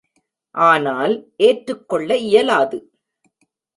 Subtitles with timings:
[0.55, 1.13] ஆனால்,
[1.37, 2.79] ஏற்றுக்கொள்ள இயலாது.